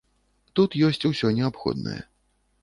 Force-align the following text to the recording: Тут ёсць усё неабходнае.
Тут 0.59 0.77
ёсць 0.87 1.07
усё 1.11 1.31
неабходнае. 1.41 2.01